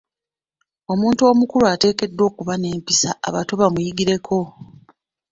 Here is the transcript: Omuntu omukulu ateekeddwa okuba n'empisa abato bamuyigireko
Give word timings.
Omuntu 0.91 1.21
omukulu 1.31 1.65
ateekeddwa 1.73 2.23
okuba 2.29 2.53
n'empisa 2.57 3.09
abato 3.27 3.53
bamuyigireko 3.61 4.39